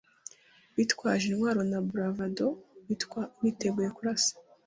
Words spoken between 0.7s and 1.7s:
Bitwaje intwaro